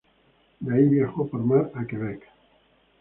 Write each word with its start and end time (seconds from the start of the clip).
De 0.59 0.73
ahí 0.75 0.85
viajó 0.89 1.27
por 1.29 1.41
mar 1.45 1.71
a 1.75 1.85
Quebec. 1.85 2.23